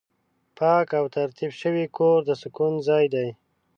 پاک 0.57 0.89
او 0.99 1.05
ترتیب 1.15 1.51
شوی 1.61 1.85
کور 1.97 2.19
د 2.25 2.29
سکون 2.41 2.73
ځای 2.87 3.05
دی. 3.13 3.27